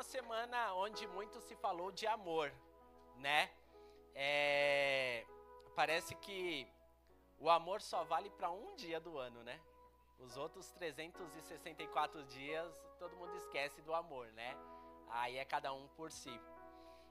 uma 0.00 0.04
semana 0.04 0.72
onde 0.76 1.06
muito 1.08 1.38
se 1.42 1.54
falou 1.56 1.92
de 1.92 2.06
amor, 2.06 2.50
né? 3.16 3.50
É, 4.14 5.26
parece 5.76 6.14
que 6.14 6.66
o 7.38 7.50
amor 7.50 7.82
só 7.82 8.02
vale 8.04 8.30
para 8.30 8.50
um 8.50 8.74
dia 8.76 8.98
do 8.98 9.18
ano, 9.18 9.44
né? 9.44 9.60
Os 10.18 10.38
outros 10.38 10.70
364 10.70 12.24
dias, 12.24 12.72
todo 12.98 13.14
mundo 13.14 13.36
esquece 13.36 13.82
do 13.82 13.92
amor, 13.92 14.26
né? 14.32 14.56
Aí 15.10 15.36
é 15.36 15.44
cada 15.44 15.70
um 15.70 15.86
por 15.88 16.10
si. 16.10 16.40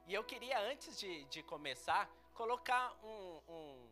E 0.08 0.14
eu 0.16 0.24
queria, 0.24 0.60
antes 0.60 1.00
de, 1.00 1.26
de 1.26 1.44
começar, 1.44 2.10
colocar 2.34 2.98
um, 3.04 3.40
um 3.48 3.92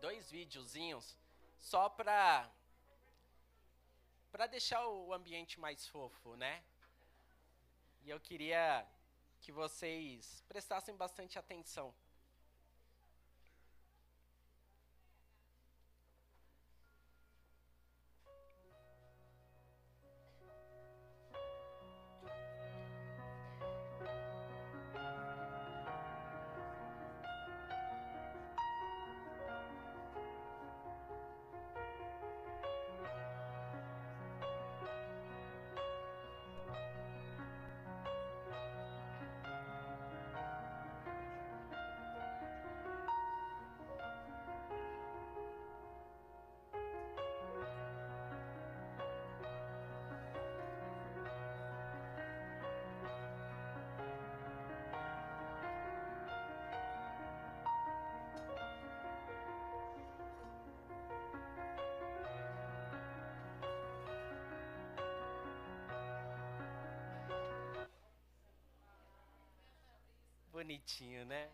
dois 0.00 0.30
videozinhos 0.30 1.18
só 1.58 1.88
para 1.88 2.48
para 4.30 4.46
deixar 4.46 4.86
o 4.86 5.12
ambiente 5.12 5.58
mais 5.58 5.88
fofo, 5.88 6.36
né? 6.36 6.62
E 8.04 8.10
eu 8.10 8.20
queria 8.20 8.86
que 9.40 9.50
vocês 9.50 10.44
prestassem 10.46 10.94
bastante 10.94 11.38
atenção. 11.38 11.94
Bonitinho, 70.64 71.26
né? 71.26 71.50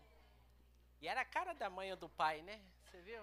E 1.01 1.07
era 1.09 1.19
a 1.19 1.25
cara 1.25 1.53
da 1.53 1.69
mãe 1.69 1.91
ou 1.91 1.97
do 1.97 2.07
pai, 2.07 2.41
né? 2.43 2.61
Você 2.85 3.01
viu? 3.01 3.21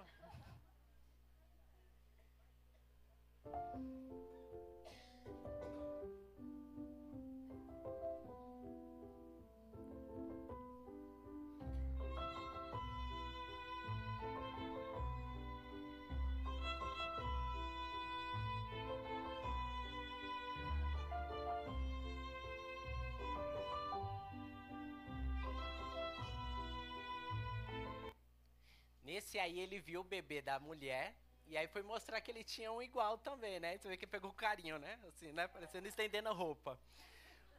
Nesse 29.19 29.37
aí 29.37 29.59
ele 29.59 29.81
viu 29.81 30.03
o 30.03 30.05
bebê 30.05 30.41
da 30.41 30.61
mulher 30.61 31.13
e 31.49 31.57
aí 31.57 31.67
foi 31.67 31.83
mostrar 31.83 32.21
que 32.21 32.31
ele 32.31 32.45
tinha 32.45 32.71
um 32.71 32.81
igual 32.81 33.19
também, 33.19 33.59
né? 33.59 33.77
Você 33.77 33.89
vê 33.89 33.97
que 33.97 34.07
pegou 34.07 34.33
carinho, 34.33 34.79
né? 34.79 34.97
Assim, 35.09 35.33
né? 35.33 35.49
Parecendo 35.49 35.89
estendendo 35.89 36.29
a 36.29 36.33
roupa. 36.33 36.79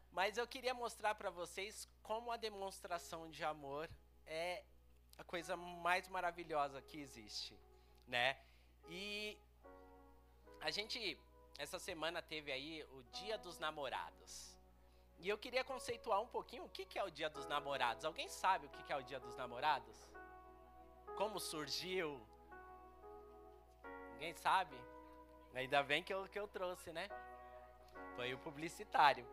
Mas 0.09 0.37
eu 0.37 0.47
queria 0.47 0.73
mostrar 0.73 1.15
para 1.15 1.29
vocês 1.29 1.85
como 2.01 2.31
a 2.31 2.37
demonstração 2.37 3.29
de 3.29 3.43
amor 3.43 3.89
é 4.25 4.63
a 5.17 5.23
coisa 5.25 5.57
mais 5.57 6.07
maravilhosa 6.07 6.81
que 6.81 6.97
existe, 6.97 7.53
né? 8.07 8.37
E 8.87 9.37
a 10.61 10.71
gente 10.71 11.19
essa 11.57 11.77
semana 11.77 12.21
teve 12.21 12.53
aí 12.53 12.85
o 12.93 13.03
Dia 13.11 13.37
dos 13.37 13.59
Namorados. 13.59 14.55
E 15.17 15.27
eu 15.27 15.37
queria 15.37 15.65
conceituar 15.65 16.21
um 16.21 16.27
pouquinho 16.27 16.63
o 16.63 16.69
que, 16.69 16.97
é 16.97 17.03
o 17.03 17.11
Dia 17.11 17.29
dos 17.29 17.45
Namorados. 17.47 18.05
Alguém 18.05 18.29
sabe 18.29 18.67
o 18.67 18.69
que 18.69 18.93
é 18.93 18.95
o 18.95 19.03
Dia 19.03 19.19
dos 19.19 19.35
Namorados? 19.35 20.09
Como 21.19 21.37
surgiu? 21.37 22.17
Ninguém 24.13 24.33
sabe? 24.35 24.73
Ainda 25.53 25.83
bem 25.83 26.01
que 26.01 26.13
eu, 26.13 26.25
que 26.29 26.39
eu 26.39 26.47
trouxe, 26.47 26.93
né? 26.93 27.09
Foi 28.15 28.33
o 28.33 28.37
publicitário. 28.39 29.27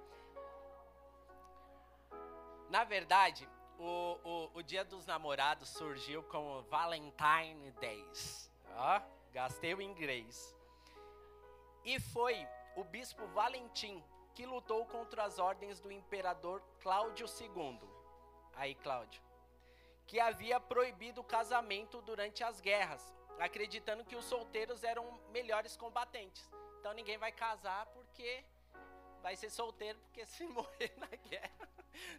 Na 2.69 2.82
verdade, 2.82 3.48
o, 3.78 4.19
o, 4.24 4.50
o 4.54 4.62
Dia 4.64 4.84
dos 4.84 5.06
Namorados 5.06 5.69
surgiu 5.69 6.24
como 6.24 6.62
Valentine 6.62 7.70
Days. 7.80 8.50
Ó, 8.74 9.00
gastei 9.32 9.72
o 9.72 9.80
inglês. 9.80 10.58
E 11.84 12.00
foi 12.00 12.48
o 12.74 12.82
bispo 12.82 13.24
Valentim 13.28 14.03
que 14.34 14.44
lutou 14.44 14.84
contra 14.86 15.22
as 15.22 15.38
ordens 15.38 15.78
do 15.78 15.92
imperador 15.92 16.60
Cláudio 16.80 17.26
II. 17.41 17.78
Aí, 18.54 18.74
Cláudio 18.74 19.25
que 20.06 20.21
havia 20.21 20.61
proibido 20.61 21.21
o 21.21 21.25
casamento 21.25 22.00
durante 22.03 22.44
as 22.44 22.61
guerras, 22.61 23.15
acreditando 23.39 24.05
que 24.05 24.17
os 24.17 24.25
solteiros 24.25 24.84
eram 24.84 25.21
melhores 25.31 25.77
combatentes. 25.77 26.49
Então 26.78 26.93
ninguém 26.93 27.19
vai 27.19 27.33
casar 27.33 27.87
porque 27.87 28.45
vai 29.22 29.34
ser 29.34 29.50
solteiro, 29.50 29.99
porque 30.00 30.25
se 30.25 30.47
morrer 30.47 30.93
na 30.97 31.09
guerra 31.09 31.69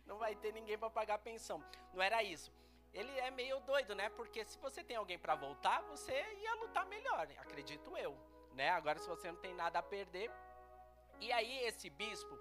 não 0.05 0.17
vai 0.17 0.35
ter 0.35 0.51
ninguém 0.51 0.77
para 0.77 0.89
pagar 0.89 1.19
pensão. 1.19 1.63
Não 1.93 2.01
era 2.01 2.21
isso. 2.23 2.51
Ele 2.93 3.11
é 3.19 3.29
meio 3.29 3.59
doido, 3.61 3.93
né? 3.95 4.09
Porque 4.09 4.43
se 4.43 4.57
você 4.57 4.83
tem 4.83 4.97
alguém 4.97 5.19
para 5.19 5.35
voltar, 5.35 5.81
você 5.83 6.13
ia 6.41 6.55
lutar 6.55 6.85
melhor, 6.87 7.27
acredito 7.37 7.95
eu, 7.95 8.17
né? 8.53 8.69
Agora 8.69 8.97
se 8.99 9.07
você 9.07 9.31
não 9.31 9.39
tem 9.39 9.53
nada 9.53 9.79
a 9.79 9.83
perder. 9.83 10.31
E 11.19 11.31
aí 11.31 11.59
esse 11.63 11.89
bispo, 11.89 12.37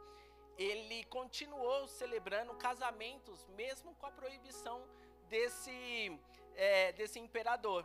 ele 0.57 1.05
continuou 1.05 1.87
celebrando 1.87 2.55
casamentos 2.55 3.47
mesmo 3.49 3.95
com 3.97 4.07
a 4.07 4.11
proibição 4.11 4.83
desse, 5.29 6.19
é, 6.55 6.93
desse 6.93 7.19
imperador. 7.19 7.85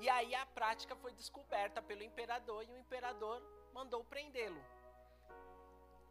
E 0.00 0.08
aí 0.08 0.34
a 0.34 0.44
prática 0.46 0.94
foi 0.96 1.12
descoberta 1.14 1.80
pelo 1.80 2.02
imperador 2.02 2.64
e 2.64 2.72
o 2.72 2.78
imperador 2.78 3.42
mandou 3.72 4.04
prendê-lo. 4.04 4.62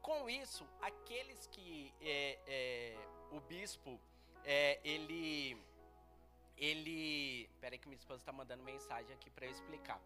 Com 0.01 0.29
isso, 0.29 0.67
aqueles 0.81 1.47
que 1.47 1.93
é, 2.01 2.39
é, 2.47 2.97
o 3.31 3.39
bispo 3.39 3.99
é, 4.43 4.79
ele 4.83 5.57
ele 6.57 7.49
peraí 7.59 7.77
que 7.77 7.87
minha 7.87 7.97
esposa 7.97 8.21
está 8.21 8.31
mandando 8.31 8.63
mensagem 8.63 9.13
aqui 9.13 9.29
para 9.29 9.45
eu 9.45 9.51
explicar. 9.51 9.99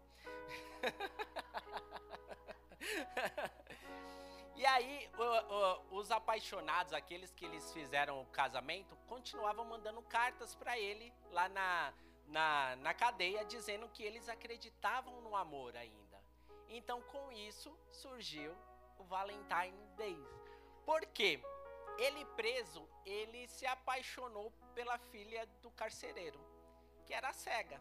E 4.60 4.66
aí, 4.66 5.08
o, 5.16 5.94
o, 5.94 6.00
os 6.00 6.10
apaixonados, 6.10 6.92
aqueles 6.92 7.32
que 7.32 7.46
eles 7.46 7.72
fizeram 7.72 8.20
o 8.20 8.26
casamento, 8.26 8.94
continuavam 9.06 9.64
mandando 9.64 10.02
cartas 10.02 10.54
para 10.54 10.78
ele 10.78 11.10
lá 11.30 11.48
na, 11.48 11.94
na, 12.26 12.76
na 12.76 12.92
cadeia, 12.92 13.42
dizendo 13.42 13.88
que 13.88 14.02
eles 14.02 14.28
acreditavam 14.28 15.22
no 15.22 15.34
amor 15.34 15.74
ainda. 15.78 16.22
Então, 16.68 17.00
com 17.00 17.32
isso, 17.32 17.74
surgiu 17.90 18.54
o 18.98 19.04
Valentine 19.04 19.86
Days. 19.96 20.28
Por 20.84 21.06
quê? 21.06 21.40
Ele 21.96 22.22
preso, 22.36 22.86
ele 23.06 23.48
se 23.48 23.64
apaixonou 23.64 24.52
pela 24.74 24.98
filha 24.98 25.46
do 25.62 25.70
carcereiro, 25.70 26.38
que 27.06 27.14
era 27.14 27.32
cega. 27.32 27.80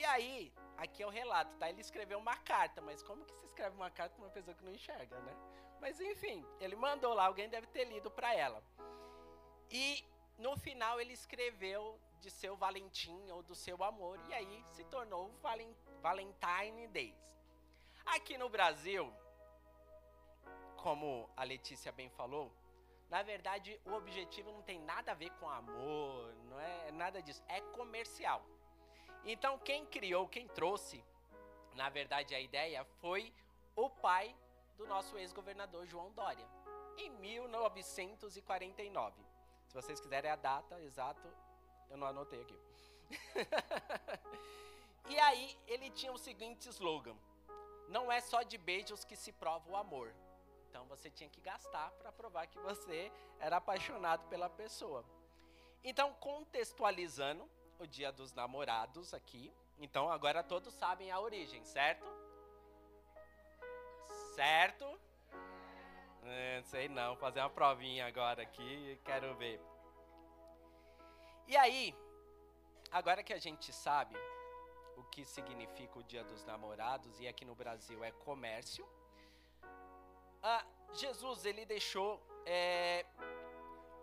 E 0.00 0.04
aí, 0.06 0.50
aqui 0.78 1.02
é 1.02 1.06
o 1.06 1.10
relato, 1.10 1.54
tá? 1.58 1.68
Ele 1.68 1.82
escreveu 1.82 2.18
uma 2.18 2.34
carta, 2.34 2.80
mas 2.80 3.02
como 3.02 3.22
que 3.22 3.34
se 3.34 3.44
escreve 3.44 3.76
uma 3.76 3.90
carta 3.90 4.14
para 4.14 4.24
uma 4.24 4.30
pessoa 4.30 4.54
que 4.56 4.64
não 4.64 4.72
enxerga, 4.72 5.20
né? 5.20 5.36
Mas 5.78 6.00
enfim, 6.00 6.42
ele 6.58 6.74
mandou 6.74 7.12
lá, 7.12 7.26
alguém 7.26 7.50
deve 7.50 7.66
ter 7.66 7.84
lido 7.84 8.10
para 8.10 8.34
ela. 8.34 8.64
E 9.70 10.02
no 10.38 10.56
final 10.56 10.98
ele 10.98 11.12
escreveu 11.12 12.00
de 12.18 12.30
seu 12.30 12.56
Valentim 12.56 13.30
ou 13.30 13.42
do 13.42 13.54
seu 13.54 13.84
amor, 13.84 14.18
e 14.26 14.32
aí 14.32 14.64
se 14.70 14.84
tornou 14.84 15.30
Valentine 16.00 16.88
Days. 16.88 17.22
Aqui 18.06 18.38
no 18.38 18.48
Brasil, 18.48 19.12
como 20.78 21.28
a 21.36 21.44
Letícia 21.44 21.92
bem 21.92 22.08
falou, 22.08 22.50
na 23.10 23.22
verdade 23.22 23.78
o 23.84 23.92
objetivo 23.92 24.50
não 24.50 24.62
tem 24.62 24.80
nada 24.80 25.12
a 25.12 25.14
ver 25.14 25.30
com 25.32 25.50
amor, 25.50 26.34
não 26.48 26.58
é 26.58 26.90
nada 26.90 27.20
disso, 27.22 27.44
é 27.48 27.60
comercial. 27.60 28.42
Então, 29.24 29.58
quem 29.58 29.86
criou, 29.86 30.28
quem 30.28 30.46
trouxe, 30.48 31.02
na 31.74 31.88
verdade, 31.88 32.34
a 32.34 32.40
ideia 32.40 32.84
foi 33.00 33.32
o 33.76 33.88
pai 33.88 34.36
do 34.76 34.86
nosso 34.86 35.16
ex-governador 35.18 35.86
João 35.86 36.10
Dória. 36.12 36.46
em 36.96 37.10
1949. 37.10 39.22
Se 39.68 39.74
vocês 39.74 40.00
quiserem 40.00 40.30
a 40.30 40.36
data 40.36 40.80
exata, 40.82 41.32
eu 41.88 41.96
não 41.96 42.06
anotei 42.06 42.42
aqui. 42.42 42.58
e 45.08 45.18
aí 45.18 45.58
ele 45.66 45.90
tinha 45.90 46.12
o 46.12 46.18
seguinte 46.18 46.68
slogan: 46.68 47.16
Não 47.88 48.12
é 48.12 48.20
só 48.20 48.42
de 48.42 48.58
beijos 48.58 49.02
que 49.04 49.16
se 49.16 49.32
prova 49.32 49.70
o 49.70 49.76
amor. 49.76 50.14
Então 50.68 50.84
você 50.86 51.10
tinha 51.10 51.30
que 51.30 51.40
gastar 51.40 51.90
para 51.92 52.12
provar 52.12 52.48
que 52.48 52.58
você 52.58 53.10
era 53.38 53.56
apaixonado 53.56 54.28
pela 54.28 54.50
pessoa. 54.50 55.02
Então, 55.82 56.12
contextualizando 56.14 57.48
o 57.82 57.86
Dia 57.86 58.12
dos 58.12 58.32
Namorados 58.34 59.14
aqui, 59.14 59.52
então 59.78 60.10
agora 60.10 60.42
todos 60.42 60.72
sabem 60.74 61.10
a 61.10 61.18
origem, 61.18 61.64
certo? 61.64 62.06
Certo? 64.34 65.00
É, 66.22 66.62
sei 66.64 66.88
não, 66.88 67.16
fazer 67.16 67.40
uma 67.40 67.50
provinha 67.50 68.06
agora 68.06 68.42
aqui, 68.42 69.00
quero 69.04 69.34
ver. 69.36 69.60
E 71.48 71.56
aí, 71.56 71.94
agora 72.92 73.22
que 73.22 73.32
a 73.32 73.38
gente 73.38 73.72
sabe 73.72 74.16
o 74.96 75.02
que 75.04 75.24
significa 75.24 75.98
o 75.98 76.02
Dia 76.04 76.22
dos 76.22 76.44
Namorados 76.44 77.18
e 77.20 77.26
aqui 77.26 77.44
no 77.44 77.54
Brasil 77.54 78.04
é 78.04 78.12
comércio, 78.12 78.86
Jesus 80.94 81.44
ele 81.44 81.64
deixou 81.64 82.20
é, 82.44 83.04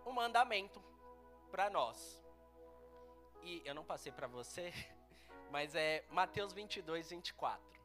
um 0.06 0.12
mandamento 0.12 0.81
para 1.51 1.69
nós. 1.69 2.26
E 3.44 3.62
eu 3.66 3.74
não 3.74 3.84
passei 3.84 4.12
para 4.12 4.28
você, 4.28 4.74
mas 5.51 5.75
é 5.75 6.06
Mateus 6.12 6.54
22, 6.54 7.10
24. 7.10 7.78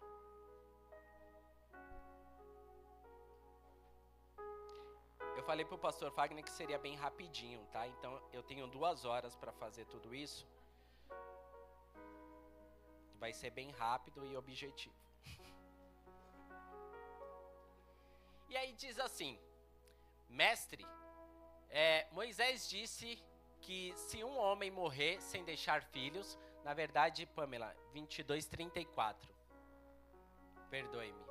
Eu 5.37 5.46
falei 5.46 5.64
para 5.64 5.75
o 5.75 5.78
pastor 5.78 6.10
Wagner 6.12 6.44
que 6.44 6.50
seria 6.50 6.78
bem 6.78 6.94
rapidinho, 6.94 7.64
tá? 7.72 7.87
Então 7.88 8.22
eu 8.32 8.44
tenho 8.44 8.66
duas 8.69 9.04
horas 9.04 9.34
para 9.34 9.50
fazer 9.50 9.84
tudo 9.87 10.14
isso. 10.14 10.46
Vai 13.19 13.32
ser 13.32 13.50
bem 13.50 13.70
rápido 13.72 14.25
e 14.26 14.37
objetivo. 14.37 14.94
E 18.49 18.56
aí 18.56 18.72
diz 18.75 19.00
assim: 19.00 19.38
Mestre, 20.28 20.87
é, 21.70 22.06
Moisés 22.12 22.69
disse 22.69 23.19
que 23.62 23.94
se 23.97 24.23
um 24.23 24.37
homem 24.37 24.70
morrer 24.70 25.20
sem 25.23 25.44
deixar 25.44 25.82
filhos, 25.82 26.38
na 26.64 26.75
verdade, 26.75 27.26
Pamela, 27.26 27.75
22, 27.93 28.47
34. 28.47 29.32
Perdoe-me. 30.69 31.25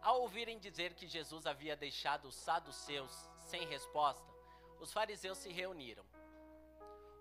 Ao 0.00 0.20
ouvirem 0.20 0.58
dizer 0.58 0.92
que 0.92 1.06
Jesus 1.06 1.46
havia 1.46 1.74
deixado 1.74 2.26
os 2.26 2.34
saduceus 2.34 3.28
sem 3.38 3.66
resposta, 3.66 4.30
os 4.78 4.92
fariseus 4.92 5.38
se 5.38 5.50
reuniram. 5.50 6.04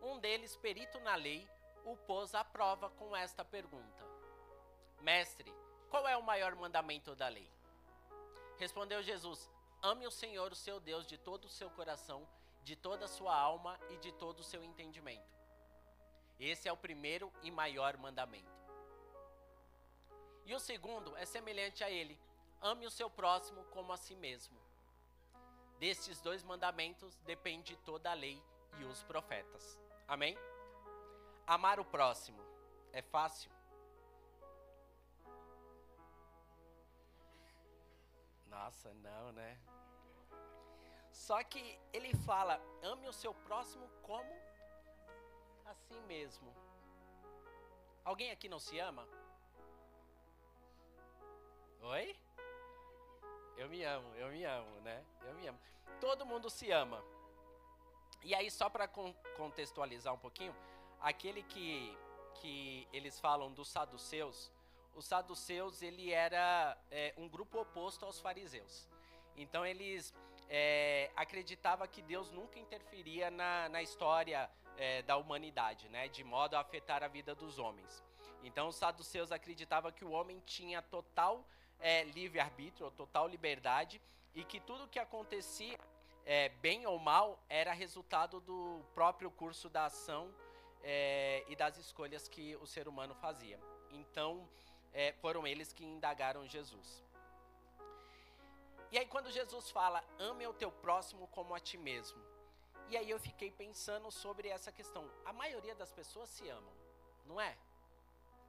Um 0.01 0.19
deles, 0.19 0.57
perito 0.57 0.99
na 0.99 1.15
lei, 1.15 1.47
o 1.85 1.95
pôs 1.95 2.35
à 2.35 2.43
prova 2.43 2.89
com 2.89 3.15
esta 3.15 3.45
pergunta: 3.45 4.05
Mestre, 4.99 5.53
qual 5.89 6.05
é 6.07 6.17
o 6.17 6.23
maior 6.23 6.55
mandamento 6.55 7.15
da 7.15 7.29
lei? 7.29 7.49
Respondeu 8.57 9.01
Jesus: 9.01 9.49
Ame 9.83 10.07
o 10.07 10.11
Senhor, 10.11 10.49
o 10.49 10.55
seu 10.55 10.79
Deus, 10.79 11.05
de 11.05 11.17
todo 11.17 11.43
o 11.43 11.49
seu 11.49 11.69
coração, 11.69 12.25
de 12.63 12.73
toda 12.73 13.03
a 13.03 13.07
sua 13.09 13.35
alma 13.35 13.77
e 13.89 13.97
de 13.97 14.13
todo 14.13 14.39
o 14.39 14.43
seu 14.43 14.63
entendimento. 14.63 15.37
Esse 16.39 16.69
é 16.69 16.71
o 16.71 16.77
primeiro 16.77 17.29
e 17.41 17.51
maior 17.51 17.97
mandamento. 17.97 18.49
E 20.45 20.55
o 20.55 20.59
segundo 20.59 21.17
é 21.17 21.25
semelhante 21.25 21.83
a 21.83 21.89
ele: 21.89 22.17
ame 22.61 22.85
o 22.85 22.91
seu 22.91 23.09
próximo 23.09 23.65
como 23.65 23.91
a 23.91 23.97
si 23.97 24.15
mesmo. 24.15 24.57
Destes 25.79 26.21
dois 26.21 26.43
mandamentos 26.43 27.19
depende 27.25 27.75
toda 27.75 28.09
a 28.09 28.13
lei 28.13 28.41
e 28.79 28.85
os 28.85 29.03
profetas. 29.03 29.77
Amém? 30.07 30.37
Amar 31.45 31.77
o 31.77 31.83
próximo 31.83 32.41
é 32.93 33.01
fácil? 33.01 33.51
Nossa, 38.47 38.93
não, 38.93 39.33
né? 39.33 39.59
Só 41.27 41.41
que 41.41 41.79
ele 41.93 42.13
fala: 42.25 42.61
ame 42.81 43.07
o 43.07 43.13
seu 43.13 43.33
próximo 43.33 43.87
como 44.01 44.33
assim 45.65 45.99
mesmo. 46.01 46.53
Alguém 48.03 48.29
aqui 48.31 48.49
não 48.49 48.59
se 48.59 48.77
ama? 48.77 49.07
Oi? 51.81 52.13
Eu 53.55 53.69
me 53.69 53.81
amo, 53.85 54.13
eu 54.15 54.27
me 54.27 54.43
amo, 54.43 54.81
né? 54.81 55.05
Eu 55.21 55.33
me 55.35 55.47
amo. 55.47 55.59
Todo 56.01 56.25
mundo 56.25 56.49
se 56.49 56.71
ama. 56.71 57.01
E 58.21 58.35
aí, 58.35 58.51
só 58.51 58.69
para 58.69 58.85
con 58.85 59.13
contextualizar 59.37 60.13
um 60.13 60.19
pouquinho, 60.25 60.53
aquele 60.99 61.43
que, 61.43 61.97
que 62.41 62.85
eles 62.91 63.17
falam 63.17 63.49
dos 63.53 63.69
saduceus, 63.69 64.51
os 64.93 65.05
saduceus 65.05 65.81
ele 65.81 66.11
era 66.11 66.77
é, 66.91 67.13
um 67.17 67.29
grupo 67.29 67.61
oposto 67.61 68.05
aos 68.05 68.19
fariseus. 68.19 68.89
Então 69.35 69.65
eles 69.65 70.13
é, 70.55 71.09
acreditavam 71.15 71.87
que 71.87 71.99
Deus 72.03 72.29
nunca 72.29 72.59
interferia 72.59 73.31
na, 73.31 73.67
na 73.69 73.81
história 73.81 74.47
é, 74.77 75.01
da 75.01 75.17
humanidade, 75.17 75.89
né, 75.89 76.07
de 76.07 76.23
modo 76.23 76.53
a 76.53 76.59
afetar 76.59 77.01
a 77.01 77.07
vida 77.07 77.33
dos 77.33 77.57
homens. 77.57 78.03
Então 78.43 78.67
os 78.67 78.75
saduceus 78.75 79.31
acreditavam 79.31 79.91
que 79.91 80.05
o 80.05 80.11
homem 80.11 80.39
tinha 80.45 80.79
total 80.79 81.43
é, 81.79 82.03
livre-arbítrio, 82.03 82.91
total 82.91 83.27
liberdade, 83.27 83.99
e 84.35 84.43
que 84.43 84.59
tudo 84.59 84.87
que 84.87 84.99
acontecia, 84.99 85.79
é, 86.23 86.49
bem 86.49 86.85
ou 86.85 86.99
mal, 86.99 87.43
era 87.49 87.73
resultado 87.73 88.39
do 88.39 88.79
próprio 88.93 89.31
curso 89.31 89.69
da 89.69 89.85
ação 89.85 90.31
é, 90.83 91.43
e 91.47 91.55
das 91.55 91.77
escolhas 91.77 92.27
que 92.27 92.55
o 92.57 92.67
ser 92.67 92.87
humano 92.87 93.15
fazia. 93.15 93.59
Então, 93.91 94.47
é, 94.93 95.13
foram 95.13 95.47
eles 95.47 95.73
que 95.73 95.83
indagaram 95.83 96.47
Jesus. 96.47 97.03
E 98.93 98.97
aí, 98.99 99.07
quando 99.07 99.31
Jesus 99.31 99.71
fala, 99.71 100.03
ame 100.19 100.45
o 100.45 100.53
teu 100.53 100.71
próximo 100.71 101.27
como 101.29 101.55
a 101.55 101.59
ti 101.59 101.77
mesmo. 101.77 102.21
E 102.89 102.95
aí 102.95 103.09
eu 103.09 103.19
fiquei 103.19 103.49
pensando 103.49 104.11
sobre 104.11 104.49
essa 104.49 104.71
questão. 104.71 105.09
A 105.25 105.33
maioria 105.33 105.73
das 105.73 105.91
pessoas 105.91 106.29
se 106.29 106.47
amam, 106.47 106.75
não 107.25 107.41
é? 107.41 107.57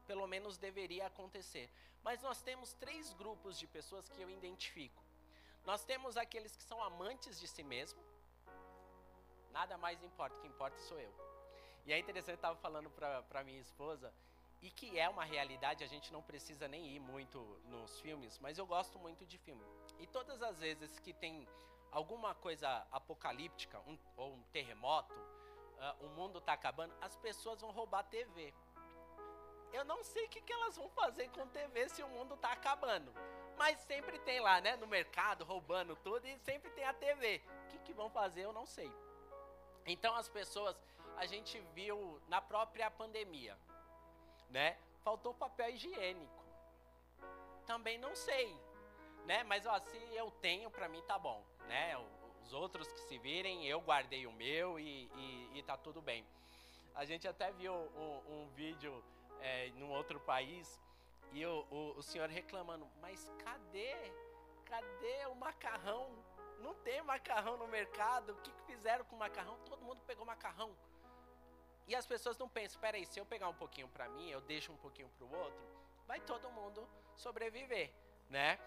Pelo 0.06 0.26
menos 0.26 0.58
deveria 0.58 1.06
acontecer. 1.06 1.70
Mas 2.02 2.20
nós 2.20 2.42
temos 2.42 2.74
três 2.74 3.14
grupos 3.14 3.58
de 3.58 3.66
pessoas 3.66 4.06
que 4.10 4.20
eu 4.20 4.28
identifico. 4.28 5.02
Nós 5.64 5.82
temos 5.82 6.18
aqueles 6.18 6.54
que 6.54 6.62
são 6.62 6.84
amantes 6.84 7.40
de 7.40 7.48
si 7.48 7.62
mesmo. 7.62 8.02
Nada 9.50 9.78
mais 9.78 10.02
importa, 10.02 10.36
o 10.36 10.40
que 10.42 10.46
importa 10.46 10.76
sou 10.80 11.00
eu. 11.00 11.14
E 11.86 11.92
é 11.94 11.98
interessante, 11.98 12.32
eu 12.32 12.34
estava 12.34 12.56
falando 12.58 12.90
para 12.90 13.42
minha 13.44 13.60
esposa 13.60 14.12
e 14.60 14.70
que 14.70 14.98
é 14.98 15.08
uma 15.08 15.24
realidade, 15.24 15.84
a 15.84 15.86
gente 15.86 16.12
não 16.12 16.22
precisa 16.22 16.66
nem 16.66 16.86
ir 16.88 16.98
muito 16.98 17.38
nos 17.66 18.00
filmes, 18.00 18.38
mas 18.38 18.56
eu 18.56 18.66
gosto 18.66 18.98
muito 18.98 19.26
de 19.26 19.36
filme. 19.36 19.62
E 19.98 20.06
todas 20.06 20.42
as 20.42 20.58
vezes 20.58 20.98
que 20.98 21.12
tem 21.12 21.48
alguma 21.90 22.34
coisa 22.34 22.86
apocalíptica, 22.90 23.78
um, 23.80 23.98
ou 24.16 24.34
um 24.34 24.42
terremoto, 24.52 25.14
uh, 25.14 26.06
o 26.06 26.08
mundo 26.10 26.38
está 26.38 26.52
acabando, 26.52 26.94
as 27.00 27.16
pessoas 27.16 27.60
vão 27.60 27.70
roubar 27.70 28.00
a 28.00 28.04
TV. 28.04 28.52
Eu 29.72 29.84
não 29.84 30.04
sei 30.04 30.26
o 30.26 30.28
que, 30.28 30.40
que 30.40 30.52
elas 30.52 30.76
vão 30.76 30.88
fazer 30.90 31.28
com 31.30 31.46
TV 31.48 31.88
se 31.88 32.02
o 32.02 32.08
mundo 32.08 32.34
está 32.34 32.52
acabando. 32.52 33.12
Mas 33.56 33.78
sempre 33.80 34.18
tem 34.20 34.40
lá, 34.40 34.60
né, 34.60 34.76
no 34.76 34.86
mercado, 34.86 35.44
roubando 35.44 35.96
tudo, 35.96 36.26
e 36.26 36.38
sempre 36.38 36.70
tem 36.70 36.84
a 36.84 36.92
TV. 36.92 37.40
O 37.64 37.68
que, 37.68 37.78
que 37.78 37.92
vão 37.92 38.10
fazer, 38.10 38.42
eu 38.42 38.52
não 38.52 38.66
sei. 38.66 38.90
Então 39.86 40.14
as 40.14 40.28
pessoas, 40.28 40.76
a 41.16 41.26
gente 41.26 41.60
viu 41.74 42.20
na 42.28 42.40
própria 42.40 42.90
pandemia 42.90 43.56
né? 44.54 44.76
Faltou 45.02 45.34
papel 45.34 45.70
higiênico. 45.70 46.44
Também 47.66 47.98
não 47.98 48.14
sei, 48.14 48.56
né? 49.24 49.42
Mas 49.44 49.66
ó, 49.66 49.78
se 49.78 49.96
eu 50.14 50.30
tenho, 50.30 50.70
para 50.70 50.88
mim 50.88 51.02
tá 51.02 51.18
bom, 51.18 51.44
né? 51.68 51.96
Os 52.42 52.52
outros 52.52 52.92
que 52.92 53.00
se 53.00 53.18
virem, 53.18 53.66
eu 53.66 53.80
guardei 53.80 54.26
o 54.26 54.32
meu 54.32 54.78
e, 54.78 55.10
e, 55.14 55.58
e 55.58 55.62
tá 55.62 55.76
tudo 55.76 56.00
bem. 56.02 56.24
A 56.94 57.04
gente 57.04 57.26
até 57.26 57.50
viu 57.52 57.74
um, 57.74 58.42
um 58.42 58.48
vídeo 58.54 59.02
é, 59.40 59.70
num 59.70 59.90
outro 59.90 60.20
país 60.20 60.80
e 61.32 61.44
o, 61.44 61.66
o, 61.70 61.98
o 61.98 62.02
senhor 62.02 62.28
reclamando, 62.28 62.86
mas 63.00 63.30
cadê? 63.38 63.94
Cadê 64.66 65.26
o 65.26 65.34
macarrão? 65.34 66.10
Não 66.60 66.74
tem 66.74 67.02
macarrão 67.02 67.56
no 67.56 67.66
mercado. 67.66 68.32
O 68.32 68.36
que, 68.36 68.50
que 68.52 68.62
fizeram 68.62 69.04
com 69.04 69.16
o 69.16 69.18
macarrão? 69.18 69.58
Todo 69.66 69.84
mundo 69.84 70.00
pegou 70.06 70.24
macarrão. 70.24 70.74
E 71.86 71.94
as 71.94 72.06
pessoas 72.06 72.38
não 72.38 72.48
pensam, 72.48 72.80
peraí, 72.80 73.04
se 73.04 73.20
eu 73.20 73.26
pegar 73.26 73.48
um 73.48 73.54
pouquinho 73.54 73.88
para 73.88 74.08
mim, 74.08 74.30
eu 74.30 74.40
deixo 74.40 74.72
um 74.72 74.76
pouquinho 74.76 75.08
para 75.10 75.26
o 75.26 75.34
outro, 75.34 75.62
vai 76.06 76.20
todo 76.20 76.50
mundo 76.50 76.88
sobreviver, 77.14 77.92
né? 78.30 78.58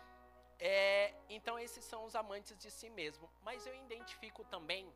É, 0.59 1.13
então 1.29 1.59
esses 1.59 1.83
são 1.85 2.03
os 2.05 2.15
amantes 2.15 2.57
de 2.57 2.71
si 2.71 2.89
mesmo. 2.89 3.29
Mas 3.41 3.65
eu 3.65 3.75
identifico 3.75 4.43
também 4.45 4.91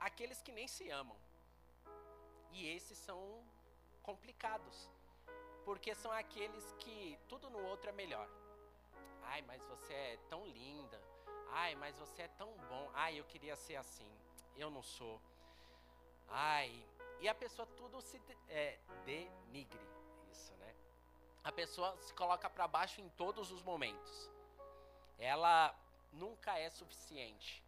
aqueles 0.00 0.40
que 0.40 0.52
nem 0.52 0.66
se 0.66 0.88
amam. 0.90 1.16
E 2.50 2.68
esses 2.68 2.98
são 2.98 3.44
complicados. 4.02 4.88
Porque 5.64 5.94
são 5.94 6.10
aqueles 6.10 6.72
que 6.80 7.18
tudo 7.28 7.48
no 7.48 7.62
outro 7.64 7.88
é 7.88 7.92
melhor. 7.92 8.28
Ai, 9.24 9.42
mas 9.42 9.64
você 9.66 9.92
é 9.92 10.18
tão 10.28 10.46
linda. 10.46 11.00
Ai, 11.50 11.74
mas 11.76 11.96
você 11.96 12.22
é 12.22 12.28
tão 12.28 12.50
bom. 12.68 12.90
Ai, 12.94 13.20
eu 13.20 13.24
queria 13.24 13.56
ser 13.56 13.76
assim. 13.76 14.10
Eu 14.56 14.70
não 14.70 14.82
sou. 14.82 15.20
Ai, 16.28 16.84
e 17.20 17.28
a 17.28 17.34
pessoa 17.34 17.66
tudo 17.76 18.00
se 18.00 18.20
é, 18.48 18.78
denigre? 19.04 20.01
A 21.44 21.50
pessoa 21.50 21.96
se 21.98 22.14
coloca 22.14 22.48
para 22.48 22.68
baixo 22.68 23.00
em 23.00 23.08
todos 23.10 23.50
os 23.50 23.62
momentos. 23.62 24.30
Ela 25.18 25.74
nunca 26.12 26.58
é 26.58 26.70
suficiente. 26.70 27.62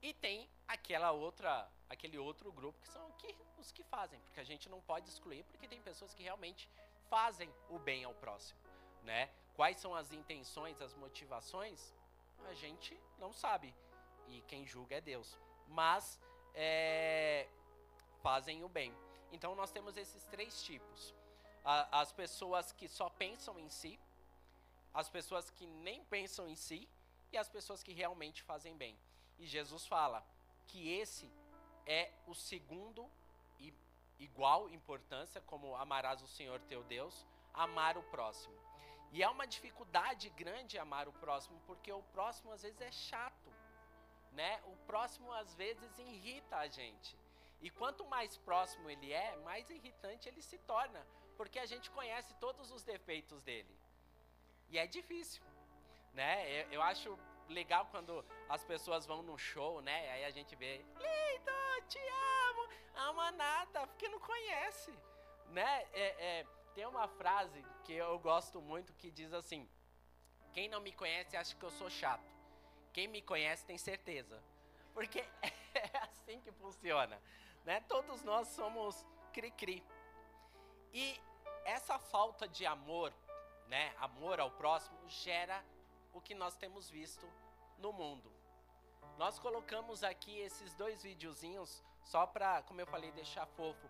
E 0.00 0.12
tem 0.14 0.48
aquela 0.66 1.12
outra, 1.12 1.70
aquele 1.88 2.18
outro 2.18 2.50
grupo 2.50 2.80
que 2.80 2.88
são 2.88 3.10
que, 3.12 3.36
os 3.58 3.70
que 3.70 3.84
fazem, 3.84 4.20
porque 4.20 4.40
a 4.40 4.44
gente 4.44 4.68
não 4.68 4.80
pode 4.80 5.08
excluir, 5.08 5.44
porque 5.44 5.68
tem 5.68 5.80
pessoas 5.80 6.12
que 6.14 6.22
realmente 6.22 6.68
fazem 7.08 7.52
o 7.68 7.78
bem 7.78 8.04
ao 8.04 8.14
próximo, 8.14 8.58
né? 9.02 9.30
Quais 9.54 9.76
são 9.76 9.94
as 9.94 10.12
intenções, 10.12 10.80
as 10.80 10.94
motivações? 10.94 11.94
A 12.48 12.54
gente 12.54 12.98
não 13.18 13.32
sabe 13.32 13.72
e 14.26 14.40
quem 14.42 14.66
julga 14.66 14.96
é 14.96 15.00
Deus. 15.00 15.38
Mas 15.68 16.18
é, 16.54 17.48
fazem 18.22 18.64
o 18.64 18.68
bem. 18.68 18.94
Então 19.30 19.54
nós 19.54 19.70
temos 19.70 19.96
esses 19.96 20.24
três 20.26 20.62
tipos: 20.62 21.14
as 21.64 22.12
pessoas 22.12 22.72
que 22.72 22.88
só 22.88 23.08
pensam 23.08 23.58
em 23.58 23.68
si, 23.68 23.98
as 24.92 25.08
pessoas 25.08 25.50
que 25.50 25.66
nem 25.66 26.04
pensam 26.04 26.48
em 26.48 26.56
si 26.56 26.88
e 27.32 27.38
as 27.38 27.48
pessoas 27.48 27.82
que 27.82 27.92
realmente 27.92 28.42
fazem 28.42 28.76
bem. 28.76 28.98
E 29.38 29.46
Jesus 29.46 29.86
fala 29.86 30.24
que 30.66 30.90
esse 30.92 31.30
é 31.86 32.12
o 32.26 32.34
segundo 32.34 33.08
e 33.58 33.72
igual 34.18 34.68
importância, 34.70 35.40
como 35.42 35.74
amarás 35.76 36.22
o 36.22 36.26
Senhor 36.28 36.60
teu 36.62 36.82
Deus, 36.84 37.26
amar 37.52 37.96
o 37.96 38.02
próximo. 38.04 38.54
E 39.12 39.22
é 39.22 39.28
uma 39.28 39.46
dificuldade 39.46 40.30
grande 40.30 40.78
amar 40.78 41.06
o 41.06 41.12
próximo, 41.12 41.60
porque 41.66 41.92
o 41.92 42.02
próximo 42.14 42.50
às 42.52 42.62
vezes 42.62 42.80
é 42.80 42.90
chato, 42.90 43.52
né? 44.32 44.60
O 44.66 44.76
próximo 44.86 45.32
às 45.32 45.54
vezes 45.54 45.98
irrita 45.98 46.56
a 46.56 46.68
gente. 46.68 47.16
E 47.60 47.70
quanto 47.70 48.06
mais 48.06 48.36
próximo 48.38 48.88
ele 48.88 49.12
é, 49.12 49.36
mais 49.36 49.68
irritante 49.70 50.28
ele 50.28 50.42
se 50.42 50.58
torna, 50.58 51.06
porque 51.42 51.58
a 51.58 51.66
gente 51.66 51.90
conhece 51.90 52.32
todos 52.34 52.70
os 52.70 52.84
defeitos 52.84 53.42
dele. 53.42 53.76
E 54.68 54.78
é 54.78 54.86
difícil, 54.86 55.42
né? 56.14 56.32
Eu, 56.48 56.74
eu 56.74 56.82
acho 56.82 57.18
legal 57.48 57.84
quando 57.86 58.24
as 58.48 58.62
pessoas 58.62 59.04
vão 59.04 59.24
no 59.24 59.36
show, 59.36 59.82
né? 59.82 60.08
Aí 60.12 60.24
a 60.24 60.30
gente 60.30 60.54
vê, 60.54 60.76
lindo, 60.76 61.88
te 61.88 61.98
amo, 62.46 62.68
ama 62.94 63.32
nada, 63.32 63.88
porque 63.88 64.08
não 64.08 64.20
conhece, 64.20 64.92
né? 65.48 65.84
É, 65.92 66.06
é, 66.28 66.46
tem 66.76 66.86
uma 66.86 67.08
frase 67.08 67.60
que 67.82 67.92
eu 67.92 68.16
gosto 68.20 68.62
muito 68.62 68.94
que 68.94 69.10
diz 69.10 69.32
assim: 69.32 69.68
quem 70.52 70.68
não 70.68 70.80
me 70.80 70.92
conhece 70.92 71.36
acha 71.36 71.56
que 71.56 71.64
eu 71.64 71.72
sou 71.72 71.90
chato. 71.90 72.30
Quem 72.92 73.08
me 73.08 73.20
conhece 73.20 73.66
tem 73.66 73.76
certeza. 73.76 74.40
Porque 74.94 75.18
é 75.74 75.98
assim 76.04 76.40
que 76.40 76.52
funciona. 76.52 77.20
Né? 77.64 77.80
Todos 77.88 78.22
nós 78.22 78.46
somos 78.46 79.04
cri-cri. 79.32 79.82
E 80.94 81.20
essa 81.64 81.98
falta 81.98 82.48
de 82.48 82.66
amor, 82.66 83.12
né, 83.66 83.94
amor 83.98 84.40
ao 84.40 84.50
próximo, 84.50 84.98
gera 85.08 85.64
o 86.12 86.20
que 86.20 86.34
nós 86.34 86.56
temos 86.56 86.90
visto 86.90 87.26
no 87.78 87.92
mundo. 87.92 88.30
Nós 89.18 89.38
colocamos 89.38 90.02
aqui 90.02 90.38
esses 90.38 90.74
dois 90.74 91.02
videozinhos 91.02 91.82
só 92.04 92.26
para, 92.26 92.62
como 92.62 92.80
eu 92.80 92.86
falei, 92.86 93.12
deixar 93.12 93.46
fofo. 93.46 93.88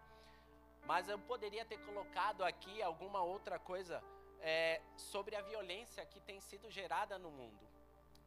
Mas 0.84 1.08
eu 1.08 1.18
poderia 1.18 1.64
ter 1.64 1.78
colocado 1.86 2.44
aqui 2.44 2.82
alguma 2.82 3.22
outra 3.22 3.58
coisa 3.58 4.02
é, 4.40 4.80
sobre 4.96 5.36
a 5.36 5.42
violência 5.42 6.04
que 6.04 6.20
tem 6.20 6.40
sido 6.40 6.70
gerada 6.70 7.18
no 7.18 7.30
mundo. 7.30 7.66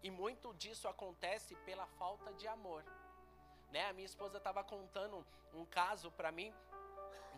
E 0.02 0.10
muito 0.10 0.54
disso 0.54 0.88
acontece 0.88 1.56
pela 1.58 1.86
falta 1.86 2.34
de 2.34 2.48
amor. 2.48 2.84
Né? 3.72 3.90
A 3.90 3.94
minha 3.94 4.06
esposa 4.06 4.38
estava 4.38 4.64
contando 4.64 5.25
um 5.54 5.66
caso 5.66 6.12
para 6.12 6.32
mim 6.32 6.54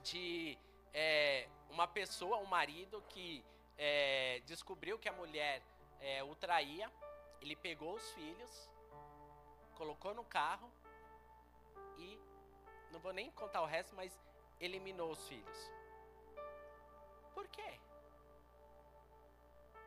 de 0.04 0.58
é, 0.94 1.48
uma 1.70 1.88
pessoa, 1.88 2.38
um 2.38 2.46
marido 2.46 3.04
que 3.10 3.44
é, 3.78 4.42
descobriu 4.46 4.98
que 4.98 5.08
a 5.08 5.14
mulher 5.14 5.62
é, 6.00 6.24
o 6.24 6.36
traía. 6.36 6.92
Ele 7.42 7.56
pegou 7.56 7.94
os 7.94 8.12
filhos, 8.14 8.70
colocou 9.76 10.14
no 10.14 10.24
carro 10.24 10.72
e 11.98 12.20
não 12.92 13.00
vou 13.00 13.14
nem 13.14 13.30
contar 13.32 13.62
o 13.62 13.66
resto, 13.66 13.96
mas 13.96 14.20
eliminou 14.60 15.12
os 15.12 15.28
filhos. 15.28 15.72
Por 17.34 17.48
quê? 17.50 17.80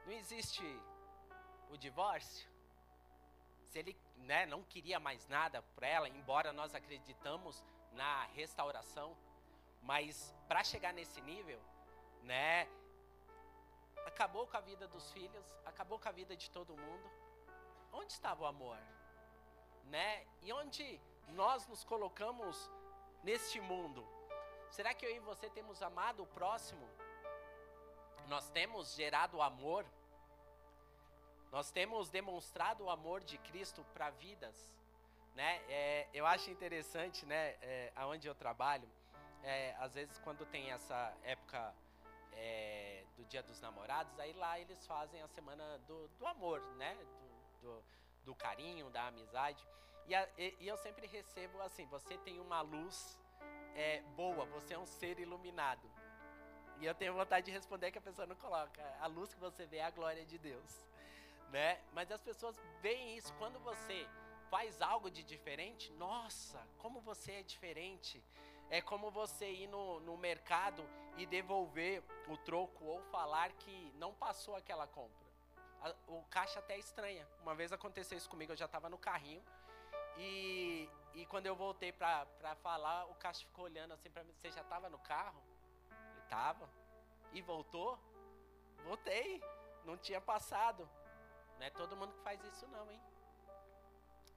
Não 0.07 0.13
existe 0.13 0.65
o 1.71 1.77
divórcio? 1.77 2.49
Se 3.69 3.79
ele 3.79 3.97
né, 4.17 4.47
não 4.47 4.63
queria 4.63 4.99
mais 5.01 5.27
nada 5.29 5.63
para 5.75 5.87
ela, 5.87 6.09
embora 6.09 6.53
nós 6.53 6.75
acreditamos 6.75 7.65
na 7.93 8.25
restauração, 8.27 9.17
mas 9.83 10.35
para 10.49 10.63
chegar 10.65 10.93
nesse 10.93 11.21
nível, 11.21 11.61
né, 12.23 12.69
acabou 14.07 14.47
com 14.47 14.57
a 14.57 14.61
vida 14.61 14.87
dos 14.89 15.11
filhos, 15.13 15.47
acabou 15.65 15.99
com 15.99 16.09
a 16.09 16.13
vida 16.13 16.37
de 16.37 16.51
todo 16.51 16.77
mundo. 16.77 17.11
Onde 17.93 18.13
estava 18.13 18.43
o 18.43 18.47
amor? 18.47 18.79
Né? 19.85 20.27
E 20.43 20.53
onde 20.53 21.01
nós 21.29 21.67
nos 21.67 21.83
colocamos 21.83 22.71
neste 23.25 23.61
mundo? 23.61 24.07
Será 24.71 24.95
que 24.95 25.05
eu 25.05 25.15
e 25.15 25.19
você 25.19 25.51
temos 25.51 25.83
amado 25.83 26.23
o 26.23 26.27
próximo? 26.27 26.89
Nós 28.29 28.49
temos 28.51 28.95
gerado 28.95 29.43
amor 29.43 29.85
nós 31.51 31.71
temos 31.71 32.09
demonstrado 32.09 32.85
o 32.85 32.91
amor 32.91 33.21
de 33.23 33.37
Cristo 33.39 33.85
para 33.93 34.11
vidas, 34.11 34.71
né? 35.35 35.61
É, 35.69 36.09
eu 36.15 36.25
acho 36.25 36.49
interessante, 36.49 37.27
né? 37.27 37.57
É, 37.61 37.93
aonde 37.97 38.29
eu 38.29 38.35
trabalho, 38.35 38.89
é, 39.43 39.75
às 39.79 39.95
vezes 39.95 40.19
quando 40.19 40.45
tem 40.47 40.71
essa 40.71 41.15
época 41.23 41.75
é, 42.33 43.05
do 43.17 43.25
Dia 43.25 43.43
dos 43.43 43.61
Namorados, 43.61 44.19
aí 44.19 44.33
lá 44.33 44.59
eles 44.59 44.87
fazem 44.87 45.23
a 45.23 45.29
semana 45.29 45.79
do, 45.87 46.09
do 46.19 46.27
amor, 46.27 46.61
né? 46.77 46.95
Do, 46.95 47.61
do, 47.63 47.85
do, 48.25 48.35
carinho, 48.35 48.91
da 48.91 49.07
amizade. 49.07 49.65
E, 50.07 50.15
a, 50.15 50.29
e, 50.39 50.57
e, 50.61 50.69
eu 50.69 50.77
sempre 50.77 51.07
recebo 51.07 51.61
assim: 51.63 51.87
você 51.87 52.17
tem 52.19 52.41
uma 52.41 52.61
luz 52.61 53.19
é, 53.75 54.03
boa, 54.17 54.45
você 54.47 54.75
é 54.75 54.79
um 54.79 54.87
ser 54.87 55.19
iluminado. 55.19 55.91
E 56.79 56.87
eu 56.87 56.95
tenho 56.95 57.13
vontade 57.13 57.47
de 57.47 57.53
responder 57.53 57.91
que 57.91 57.99
a 57.99 58.03
pessoa 58.03 58.27
não 58.27 58.37
coloca. 58.37 58.83
A 59.01 59.07
luz 59.07 59.35
que 59.35 59.41
você 59.41 59.67
vê 59.67 59.79
é 59.79 59.85
a 59.85 59.91
glória 59.91 60.25
de 60.25 60.39
Deus 60.39 60.91
né? 61.51 61.81
Mas 61.93 62.11
as 62.11 62.21
pessoas 62.21 62.57
veem 62.81 63.17
isso 63.17 63.33
quando 63.35 63.59
você 63.61 64.07
faz 64.51 64.81
algo 64.81 65.11
de 65.11 65.23
diferente. 65.23 65.93
Nossa, 65.93 66.59
como 66.79 67.01
você 67.01 67.33
é 67.33 67.43
diferente. 67.43 68.23
É 68.71 68.81
como 68.81 69.11
você 69.11 69.51
ir 69.51 69.67
no, 69.67 69.99
no 70.01 70.17
mercado 70.17 70.89
e 71.17 71.27
devolver 71.27 72.03
o 72.29 72.37
troco 72.37 72.85
ou 72.85 73.03
falar 73.11 73.51
que 73.53 73.93
não 73.97 74.15
passou 74.15 74.55
aquela 74.55 74.87
compra. 74.87 75.27
A, 75.83 75.95
o 76.07 76.23
caixa 76.31 76.61
até 76.61 76.79
estranha. 76.79 77.27
Uma 77.43 77.55
vez 77.55 77.73
aconteceu 77.73 78.17
isso 78.17 78.31
comigo, 78.31 78.53
eu 78.53 78.57
já 78.57 78.67
estava 78.67 78.89
no 78.89 78.97
carrinho. 78.97 79.43
E, 80.17 80.89
e 81.15 81.27
quando 81.27 81.47
eu 81.47 81.57
voltei 81.57 81.93
pra 81.93 82.27
falar, 82.63 83.07
o 83.07 83.15
caixa 83.17 83.45
ficou 83.45 83.65
olhando 83.65 83.93
assim 83.93 84.09
pra 84.09 84.23
mim: 84.23 84.33
Você 84.35 84.51
já 84.53 84.61
estava 84.61 84.89
no 84.89 84.99
carro? 85.01 85.43
Ele 86.13 86.23
tava. 86.29 86.69
E 87.33 87.43
voltou? 87.43 87.99
Voltei. 88.85 89.43
Não 89.85 89.97
tinha 89.97 90.21
passado. 90.21 90.89
Não 91.59 91.67
é 91.67 91.71
todo 91.71 91.97
mundo 91.97 92.13
que 92.13 92.23
faz 92.23 92.43
isso 92.45 92.69
não, 92.69 92.91
hein? 92.91 93.01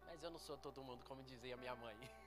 Mas 0.08 0.24
eu 0.24 0.32
não 0.32 0.40
sou 0.40 0.58
todo 0.58 0.84
mundo, 0.84 1.04
como 1.06 1.24
dizia 1.24 1.56
minha 1.56 1.76
mãe. 1.76 1.96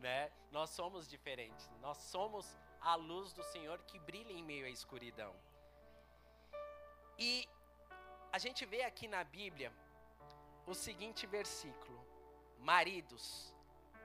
né? 0.00 0.30
Nós 0.50 0.70
somos 0.70 1.08
diferentes. 1.08 1.68
Nós 1.80 1.98
somos 1.98 2.56
a 2.80 2.94
luz 2.94 3.32
do 3.32 3.42
Senhor 3.44 3.78
que 3.82 3.98
brilha 3.98 4.32
em 4.32 4.42
meio 4.42 4.66
à 4.66 4.70
escuridão. 4.70 5.34
E 7.18 7.48
a 8.32 8.38
gente 8.38 8.64
vê 8.64 8.82
aqui 8.82 9.06
na 9.06 9.22
Bíblia 9.22 9.72
o 10.66 10.74
seguinte 10.74 11.26
versículo: 11.26 12.00
Maridos, 12.58 13.54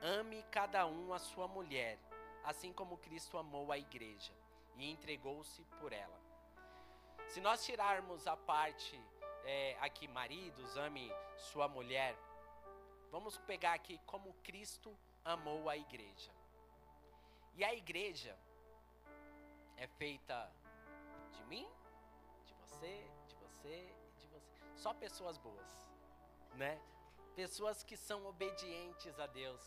ame 0.01 0.43
cada 0.51 0.85
um 0.85 1.13
a 1.13 1.19
sua 1.19 1.47
mulher, 1.47 1.97
assim 2.43 2.73
como 2.73 2.97
Cristo 2.97 3.37
amou 3.37 3.71
a 3.71 3.77
igreja 3.77 4.33
e 4.75 4.91
entregou-se 4.91 5.63
por 5.79 5.93
ela. 5.93 6.19
Se 7.27 7.39
nós 7.39 7.65
tirarmos 7.65 8.27
a 8.27 8.35
parte 8.35 9.01
é, 9.45 9.77
aqui, 9.79 10.07
maridos, 10.07 10.77
ame 10.77 11.09
sua 11.37 11.67
mulher. 11.67 12.15
Vamos 13.11 13.37
pegar 13.37 13.73
aqui 13.73 13.99
como 14.05 14.33
Cristo 14.43 14.89
amou 14.89 15.14
a 15.25 15.75
igreja. 15.75 16.31
E 17.55 17.63
a 17.63 17.73
igreja 17.73 18.37
é 19.77 19.87
feita 19.87 20.51
de 21.31 21.43
mim, 21.45 21.67
de 22.45 22.53
você, 22.53 23.09
de 23.27 23.35
você, 23.35 23.93
de 24.19 24.27
você. 24.27 24.61
Só 24.75 24.93
pessoas 24.93 25.37
boas, 25.37 25.89
né? 26.53 26.79
Pessoas 27.35 27.83
que 27.83 27.97
são 27.97 28.25
obedientes 28.27 29.19
a 29.19 29.25
Deus. 29.27 29.61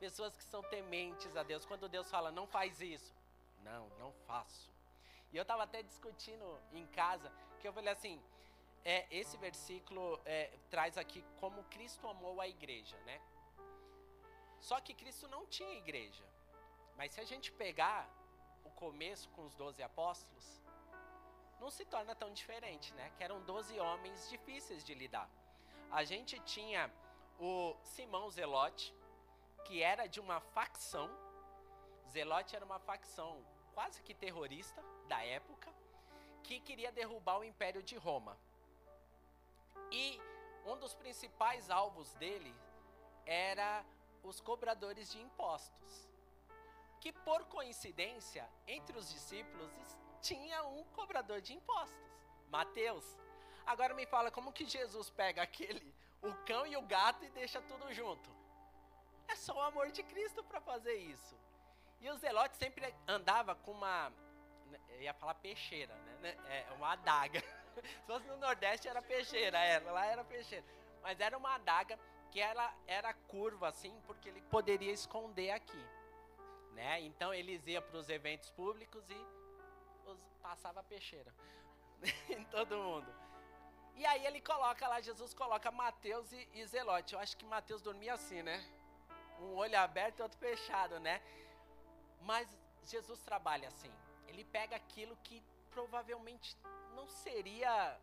Pessoas 0.00 0.36
que 0.36 0.42
são 0.42 0.62
tementes 0.62 1.36
a 1.36 1.42
Deus. 1.42 1.64
Quando 1.64 1.88
Deus 1.88 2.10
fala, 2.10 2.30
não 2.32 2.46
faz 2.46 2.80
isso. 2.80 3.14
Não, 3.62 3.88
não 3.98 4.12
faço. 4.26 4.72
E 5.32 5.36
eu 5.36 5.42
estava 5.42 5.62
até 5.62 5.82
discutindo 5.82 6.60
em 6.72 6.86
casa, 6.88 7.32
que 7.60 7.66
eu 7.66 7.72
falei 7.72 7.92
assim, 7.92 8.22
é, 8.84 9.06
esse 9.10 9.36
versículo 9.36 10.20
é, 10.24 10.56
traz 10.70 10.98
aqui 10.98 11.24
como 11.40 11.64
Cristo 11.64 12.06
amou 12.06 12.40
a 12.40 12.48
igreja, 12.48 12.96
né? 13.06 13.20
Só 14.68 14.76
que 14.80 14.94
Cristo 15.00 15.26
não 15.28 15.44
tinha 15.54 15.80
igreja. 15.84 16.24
Mas 16.96 17.12
se 17.12 17.20
a 17.20 17.24
gente 17.30 17.52
pegar 17.52 18.08
o 18.64 18.70
começo 18.70 19.28
com 19.34 19.42
os 19.44 19.54
doze 19.54 19.82
apóstolos, 19.82 20.46
não 21.60 21.70
se 21.70 21.84
torna 21.84 22.14
tão 22.14 22.30
diferente, 22.32 22.94
né? 22.94 23.12
Que 23.16 23.24
eram 23.24 23.42
doze 23.42 23.78
homens 23.78 24.30
difíceis 24.30 24.82
de 24.82 24.94
lidar. 24.94 25.28
A 25.90 26.02
gente 26.02 26.40
tinha 26.40 26.90
o 27.38 27.76
Simão 27.82 28.30
Zelote, 28.30 28.94
que 29.66 29.82
era 29.82 30.06
de 30.06 30.18
uma 30.18 30.40
facção. 30.40 31.10
Zelote 32.10 32.56
era 32.56 32.64
uma 32.64 32.78
facção 32.78 33.44
quase 33.74 34.00
que 34.02 34.14
terrorista 34.14 34.82
da 35.08 35.22
época, 35.22 35.70
que 36.42 36.58
queria 36.58 36.90
derrubar 36.90 37.38
o 37.38 37.44
Império 37.44 37.82
de 37.82 37.96
Roma. 37.96 38.38
E 39.90 40.18
um 40.64 40.78
dos 40.78 40.94
principais 40.94 41.68
alvos 41.68 42.14
dele 42.14 42.54
era 43.26 43.84
os 44.24 44.40
cobradores 44.40 45.12
de 45.12 45.20
impostos. 45.20 46.08
Que 47.00 47.12
por 47.12 47.44
coincidência, 47.46 48.48
entre 48.66 48.96
os 48.96 49.10
discípulos 49.10 49.70
tinha 50.20 50.64
um 50.64 50.84
cobrador 50.84 51.40
de 51.40 51.52
impostos, 51.52 52.10
Mateus. 52.48 53.04
Agora 53.66 53.94
me 53.94 54.06
fala 54.06 54.30
como 54.30 54.52
que 54.52 54.64
Jesus 54.64 55.10
pega 55.10 55.42
aquele 55.42 55.94
o 56.22 56.32
cão 56.46 56.66
e 56.66 56.76
o 56.76 56.82
gato 56.82 57.24
e 57.24 57.30
deixa 57.30 57.60
tudo 57.60 57.92
junto. 57.92 58.30
É 59.28 59.36
só 59.36 59.54
o 59.54 59.60
amor 59.60 59.90
de 59.90 60.02
Cristo 60.02 60.42
para 60.42 60.60
fazer 60.60 60.94
isso. 60.94 61.36
E 62.00 62.10
o 62.10 62.16
Zelote 62.16 62.56
sempre 62.56 62.94
andava 63.06 63.54
com 63.54 63.72
uma 63.72 64.12
eu 64.88 65.02
ia 65.02 65.14
falar 65.14 65.34
peixeira, 65.34 65.94
né? 66.20 66.36
É 66.46 66.72
uma 66.72 66.92
adaga. 66.92 67.40
Se 67.74 68.06
fosse 68.06 68.26
no 68.26 68.36
Nordeste 68.36 68.88
era 68.88 69.02
peixeira, 69.02 69.58
era, 69.58 69.90
lá 69.90 70.06
era 70.06 70.24
peixeira. 70.24 70.64
Mas 71.02 71.20
era 71.20 71.36
uma 71.36 71.54
adaga 71.54 71.98
que 72.34 72.40
ela 72.40 72.74
era 72.88 73.14
curva 73.14 73.68
assim, 73.68 73.96
porque 74.08 74.28
ele 74.28 74.42
poderia 74.50 74.90
esconder 74.90 75.52
aqui. 75.52 75.86
Né? 76.72 77.00
Então 77.02 77.32
eles 77.32 77.64
iam 77.68 77.80
para 77.80 77.96
os 77.96 78.08
eventos 78.08 78.50
públicos 78.50 79.08
e 79.08 80.10
os, 80.10 80.18
passava 80.42 80.82
peixeira 80.82 81.32
em 82.28 82.44
todo 82.46 82.76
mundo. 82.76 83.06
E 83.94 84.04
aí 84.04 84.26
ele 84.26 84.40
coloca 84.40 84.88
lá, 84.88 85.00
Jesus 85.00 85.32
coloca 85.32 85.70
Mateus 85.70 86.32
e, 86.32 86.48
e 86.54 86.66
Zelote. 86.66 87.14
Eu 87.14 87.20
acho 87.20 87.36
que 87.36 87.44
Mateus 87.44 87.80
dormia 87.80 88.14
assim, 88.14 88.42
né? 88.42 88.68
Um 89.38 89.54
olho 89.54 89.78
aberto 89.78 90.18
e 90.18 90.22
outro 90.22 90.36
fechado, 90.36 90.98
né? 90.98 91.22
Mas 92.22 92.48
Jesus 92.82 93.20
trabalha 93.22 93.68
assim. 93.68 93.92
Ele 94.26 94.44
pega 94.44 94.74
aquilo 94.74 95.16
que 95.22 95.40
provavelmente 95.70 96.56
não 96.96 97.06
seria 97.06 97.96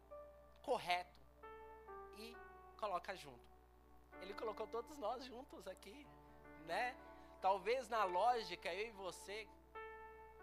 correto 0.61 1.21
e 2.17 2.33
coloca 2.77 3.13
junto. 3.13 3.50
Ele 4.21 4.33
colocou 4.33 4.67
todos 4.67 4.97
nós 4.97 5.23
juntos 5.25 5.67
aqui, 5.67 6.05
né? 6.65 6.95
Talvez 7.41 7.89
na 7.89 8.03
lógica 8.03 8.73
eu 8.73 8.87
e 8.87 8.91
você 8.91 9.47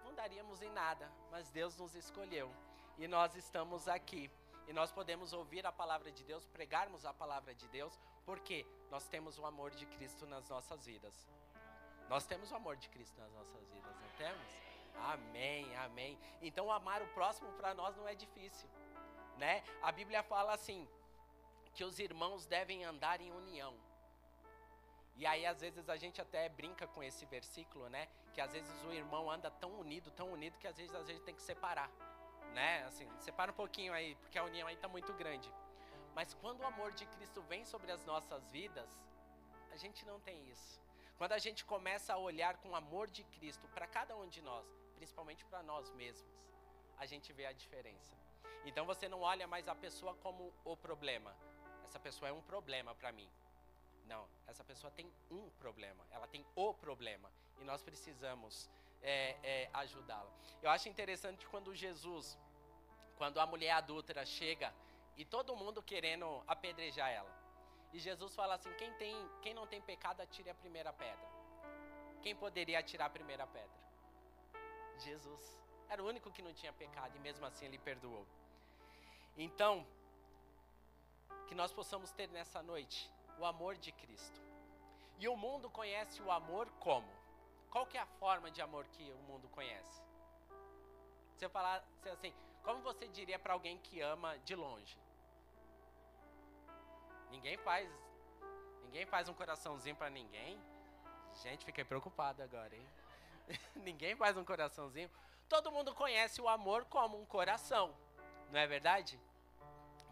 não 0.05 0.15
daríamos 0.15 0.63
em 0.63 0.71
nada, 0.71 1.11
mas 1.31 1.51
Deus 1.51 1.77
nos 1.77 1.95
escolheu 1.95 2.51
e 2.97 3.07
nós 3.07 3.37
estamos 3.37 3.89
aqui. 3.89 4.31
E 4.67 4.73
nós 4.73 4.93
podemos 4.93 5.33
ouvir 5.33 5.65
a 5.65 5.73
palavra 5.73 6.11
de 6.13 6.23
Deus, 6.25 6.47
pregarmos 6.47 7.07
a 7.07 7.15
palavra 7.15 7.55
de 7.55 7.67
Deus, 7.69 7.99
porque 8.27 8.67
nós 8.91 9.07
temos 9.07 9.39
o 9.39 9.47
amor 9.47 9.71
de 9.71 9.87
Cristo 9.87 10.27
nas 10.27 10.49
nossas 10.49 10.85
vidas. 10.85 11.27
Nós 12.09 12.27
temos 12.27 12.51
o 12.51 12.55
amor 12.55 12.77
de 12.77 12.89
Cristo 12.89 13.19
nas 13.19 13.33
nossas 13.33 13.67
vidas, 13.69 13.95
não 14.01 14.11
temos? 14.19 14.69
Amém, 14.97 15.75
amém. 15.77 16.19
Então 16.43 16.71
amar 16.71 17.01
o 17.01 17.09
próximo 17.09 17.51
para 17.53 17.73
nós 17.73 17.97
não 17.97 18.09
é 18.09 18.15
difícil, 18.15 18.69
né? 19.39 19.63
A 19.81 19.93
Bíblia 19.93 20.23
fala 20.23 20.53
assim 20.53 20.87
que 21.79 21.85
os 21.85 21.99
irmãos 22.09 22.45
devem 22.45 22.85
andar 22.93 23.21
em 23.21 23.31
união. 23.31 23.73
E 25.17 25.25
aí 25.25 25.47
às 25.47 25.61
vezes 25.61 25.89
a 25.89 25.97
gente 25.97 26.21
até 26.21 26.49
brinca 26.61 26.87
com 26.89 27.03
esse 27.09 27.25
versículo, 27.37 27.89
né? 27.89 28.09
Que 28.35 28.41
às 28.41 28.53
vezes 28.53 28.85
o 28.85 28.93
irmão 28.93 29.31
anda 29.31 29.51
tão 29.51 29.73
unido, 29.85 30.11
tão 30.21 30.29
unido 30.39 30.59
que 30.59 30.69
às 30.73 30.77
vezes 30.77 30.95
a 30.95 31.05
gente 31.05 31.23
tem 31.23 31.37
que 31.41 31.43
separar 31.53 31.91
né? 32.59 32.85
Assim, 32.85 33.09
separa 33.19 33.53
um 33.53 33.55
pouquinho 33.55 33.93
aí, 33.93 34.15
porque 34.17 34.39
a 34.39 34.45
união 34.45 34.67
aí 34.69 34.75
está 34.75 34.89
muito 34.89 35.13
grande. 35.13 35.53
Mas 36.15 36.35
quando 36.35 36.61
o 36.61 36.67
amor 36.67 36.93
de 36.93 37.07
Cristo 37.07 37.41
vem 37.43 37.65
sobre 37.65 37.93
as 37.93 38.05
nossas 38.05 38.51
vidas, 38.51 38.91
a 39.71 39.77
gente 39.77 40.05
não 40.05 40.19
tem 40.21 40.49
isso. 40.49 40.81
Quando 41.17 41.33
a 41.33 41.39
gente 41.39 41.65
começa 41.65 42.13
a 42.15 42.19
olhar 42.19 42.57
com 42.59 42.71
o 42.71 42.77
amor 42.77 43.11
de 43.11 43.25
Cristo 43.25 43.69
para 43.69 43.87
cada 43.87 44.17
um 44.17 44.29
de 44.29 44.41
nós, 44.41 44.67
principalmente 44.97 45.45
para 45.45 45.63
nós 45.63 45.91
mesmos, 45.93 46.33
a 46.97 47.07
gente 47.07 47.33
vê 47.33 47.47
a 47.47 47.53
diferença. 47.53 48.17
Então 48.65 48.85
você 48.87 49.09
não 49.09 49.21
olha 49.21 49.47
mais 49.47 49.69
a 49.69 49.75
pessoa 49.75 50.15
como 50.17 50.53
o 50.65 50.77
problema. 50.77 51.37
Essa 51.89 51.99
pessoa 51.99 52.29
é 52.29 52.33
um 52.33 52.43
problema 52.43 52.95
para 52.95 53.11
mim. 53.11 53.29
Não, 54.07 54.27
essa 54.47 54.63
pessoa 54.63 54.91
tem 54.91 55.11
um 55.31 55.49
problema. 55.59 56.05
Ela 56.11 56.27
tem 56.27 56.45
o 56.55 56.75
problema. 56.75 57.31
E 57.61 57.65
nós 57.65 57.83
precisamos 57.83 58.69
é, 59.03 59.37
é, 59.43 59.71
ajudá-la. 59.73 60.31
Eu 60.63 60.71
acho 60.71 60.89
interessante 60.89 61.47
quando 61.47 61.75
Jesus, 61.75 62.39
quando 63.17 63.41
a 63.41 63.47
mulher 63.47 63.71
adúltera 63.71 64.25
chega 64.27 64.73
e 65.17 65.25
todo 65.25 65.57
mundo 65.57 65.83
querendo 65.83 66.43
apedrejar 66.47 67.11
ela. 67.11 67.33
E 67.93 67.99
Jesus 67.99 68.35
fala 68.35 68.55
assim: 68.55 68.73
quem, 68.75 68.93
tem, 68.95 69.17
quem 69.41 69.55
não 69.55 69.67
tem 69.67 69.81
pecado, 69.81 70.21
atire 70.21 70.51
a 70.51 70.55
primeira 70.55 70.93
pedra. 70.93 71.29
Quem 72.23 72.37
poderia 72.37 72.81
atirar 72.81 73.07
a 73.07 73.11
primeira 73.11 73.47
pedra? 73.47 73.79
Jesus. 74.99 75.59
Era 75.89 76.03
o 76.03 76.07
único 76.07 76.31
que 76.31 76.43
não 76.43 76.53
tinha 76.53 76.73
pecado 76.73 77.17
e 77.17 77.21
mesmo 77.21 77.47
assim 77.47 77.65
ele 77.65 77.79
perdoou. 77.79 78.27
Então, 79.39 79.87
que 81.47 81.55
nós 81.55 81.73
possamos 81.73 82.11
ter 82.13 82.29
nessa 82.29 82.63
noite 82.63 83.11
o 83.39 83.45
amor 83.45 83.77
de 83.77 83.93
Cristo. 83.93 84.41
E 85.19 85.29
o 85.29 85.37
mundo 85.37 85.69
conhece 85.71 86.23
o 86.23 86.31
amor 86.31 86.69
como? 86.79 87.09
Qual 87.71 87.87
que 87.87 87.99
é 87.99 88.01
a 88.01 88.07
forma 88.07 88.51
de 88.51 88.63
amor 88.63 88.87
que 88.87 89.11
o 89.13 89.19
mundo 89.31 89.49
conhece? 89.49 90.03
Se 91.37 91.45
eu 91.45 91.51
falar 91.51 91.85
assim, 92.13 92.33
como 92.63 92.81
você 92.83 93.07
diria 93.09 93.39
para 93.39 93.53
alguém 93.53 93.79
que 93.79 94.01
ama 94.01 94.39
de 94.39 94.55
longe? 94.55 94.99
Ninguém 97.31 97.57
faz, 97.59 97.89
ninguém 98.85 99.07
faz 99.07 99.29
um 99.29 99.35
coraçãozinho 99.35 99.97
para 99.97 100.11
ninguém. 100.11 100.59
Gente, 101.43 101.65
fiquei 101.65 101.85
preocupado 101.85 102.43
agora, 102.43 102.75
hein? 102.75 102.87
ninguém 103.77 104.17
faz 104.17 104.37
um 104.37 104.45
coraçãozinho. 104.45 105.11
Todo 105.49 105.73
mundo 105.73 105.95
conhece 105.95 106.41
o 106.41 106.49
amor 106.49 106.85
como 106.87 107.21
um 107.21 107.25
coração, 107.25 107.95
não 108.51 108.59
é 108.59 108.67
verdade? 108.67 109.19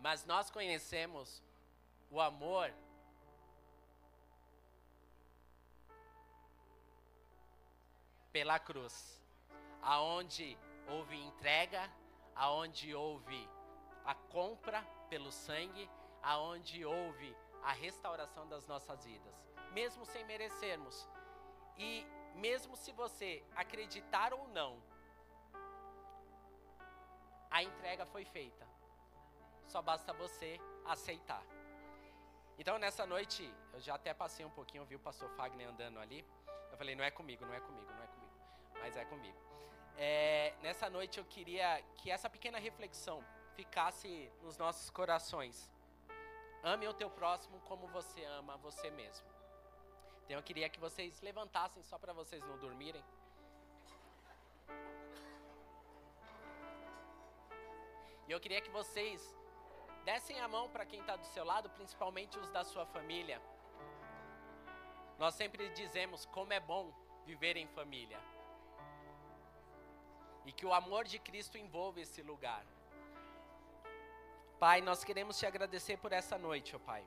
Mas 0.01 0.25
nós 0.25 0.51
conhecemos 0.51 1.43
o 2.11 2.21
amor 2.21 2.73
pela 8.33 8.59
cruz, 8.59 9.21
aonde 9.83 10.59
houve 10.89 11.17
entrega, 11.17 11.91
aonde 12.35 12.95
houve 12.95 13.49
a 14.05 14.15
compra 14.15 14.83
pelo 15.09 15.33
sangue, 15.33 15.89
aonde 16.23 16.85
houve 16.85 17.35
a 17.63 17.73
restauração 17.73 18.47
das 18.49 18.67
nossas 18.67 19.05
vidas, 19.05 19.35
mesmo 19.73 20.05
sem 20.05 20.25
merecermos. 20.25 21.09
E 21.77 22.07
mesmo 22.35 22.77
se 22.77 22.93
você 22.93 23.43
acreditar 23.55 24.35
ou 24.35 24.47
não, 24.49 24.83
a 27.51 27.63
entrega 27.63 28.05
foi 28.05 28.25
feita. 28.25 28.66
Só 29.67 29.83
basta 29.83 30.13
você 30.13 30.61
aceitar. 30.85 31.43
Então 32.59 32.79
nessa 32.79 33.05
noite, 33.07 33.53
eu 33.73 33.81
já 33.81 33.95
até 33.95 34.15
passei 34.15 34.45
um 34.45 34.51
pouquinho, 34.51 34.85
vi 34.85 34.97
o 34.97 35.01
pastor 35.01 35.29
Fagner 35.31 35.69
andando 35.69 35.99
ali. 35.99 36.25
Eu 36.71 36.77
falei, 36.77 36.95
não 36.95 37.05
é 37.05 37.11
comigo, 37.11 37.45
não 37.45 37.55
é 37.55 37.61
comigo, 37.61 37.91
não 37.93 38.03
é 38.03 38.07
comigo 38.07 38.27
mas 38.87 38.97
é 38.97 39.05
comigo. 39.05 39.37
É, 39.97 40.55
nessa 40.63 40.89
noite 40.89 41.19
eu 41.19 41.25
queria 41.25 41.83
que 41.97 42.11
essa 42.11 42.29
pequena 42.29 42.59
reflexão 42.59 43.25
ficasse 43.55 44.31
nos 44.43 44.57
nossos 44.57 44.91
corações. 44.91 45.71
Ame 46.63 46.87
o 46.87 46.95
teu 46.95 47.11
próximo 47.11 47.61
como 47.61 47.87
você 47.89 48.25
ama 48.25 48.57
você 48.59 48.91
mesmo. 48.91 49.27
Então 50.25 50.37
eu 50.37 50.43
queria 50.43 50.69
que 50.69 50.79
vocês 50.79 51.21
levantassem 51.21 51.83
só 51.83 51.99
para 51.99 52.13
vocês 52.13 52.43
não 52.45 52.59
dormirem. 52.59 53.05
E 58.29 58.33
eu 58.33 58.41
queria 58.41 58.61
que 58.61 58.71
vocês 58.71 59.35
dessem 60.07 60.39
a 60.41 60.47
mão 60.47 60.69
para 60.69 60.87
quem 60.87 61.01
está 61.01 61.17
do 61.17 61.27
seu 61.27 61.45
lado, 61.45 61.69
principalmente 61.71 62.39
os 62.39 62.49
da 62.51 62.63
sua 62.63 62.87
família. 62.87 63.43
Nós 65.19 65.35
sempre 65.35 65.69
dizemos 65.71 66.25
como 66.27 66.53
é 66.53 66.61
bom 66.61 66.95
viver 67.25 67.57
em 67.57 67.67
família 67.67 68.21
e 70.45 70.53
que 70.53 70.65
o 70.65 70.73
amor 70.73 71.05
de 71.13 71.19
Cristo 71.19 71.59
envolva 71.59 72.01
esse 72.01 72.23
lugar. 72.23 72.65
Pai, 74.61 74.81
nós 74.81 75.03
queremos 75.03 75.37
te 75.41 75.45
agradecer 75.45 75.97
por 75.97 76.13
essa 76.13 76.39
noite, 76.39 76.77
ó 76.77 76.79
Pai, 76.79 77.05